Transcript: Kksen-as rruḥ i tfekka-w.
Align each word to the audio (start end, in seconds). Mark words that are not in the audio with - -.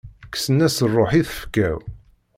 Kksen-as 0.33 0.77
rruḥ 0.93 1.11
i 1.19 1.21
tfekka-w. 1.29 1.77